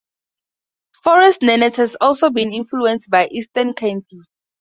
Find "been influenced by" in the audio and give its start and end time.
2.31-3.27